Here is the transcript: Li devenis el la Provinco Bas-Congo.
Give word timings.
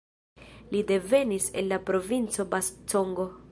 Li 0.71 0.81
devenis 0.91 1.51
el 1.61 1.69
la 1.73 1.81
Provinco 1.91 2.49
Bas-Congo. 2.55 3.31